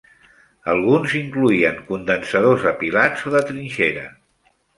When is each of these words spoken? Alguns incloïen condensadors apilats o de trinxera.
Alguns 0.71 1.13
incloïen 1.19 1.77
condensadors 1.89 2.65
apilats 2.73 3.29
o 3.29 3.35
de 3.37 3.45
trinxera. 3.53 4.09